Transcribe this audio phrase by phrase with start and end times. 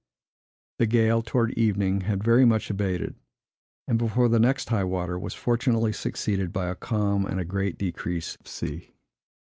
[0.79, 3.13] The gale, towards evening, had very much abated,
[3.87, 7.77] and, before the next high water, was fortunately succeeded by a calm and a great
[7.77, 8.95] decrease of sea.